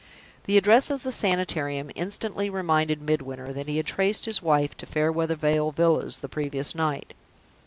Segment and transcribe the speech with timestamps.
[0.45, 4.87] The address of the Sanitarium instantly reminded Midwinter that he had traced his wife to
[4.87, 7.13] Fairweather Vale Villas the previous night.